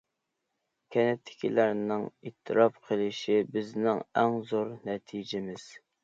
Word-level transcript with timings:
كەنتتىكىلەرنىڭ 0.93 2.05
ئېتىراپ 2.29 2.79
قىلىشى 2.87 3.35
بىزنىڭ 3.57 4.01
ئەڭ 4.23 4.39
زور 4.53 4.71
نەتىجىمىز. 4.89 5.67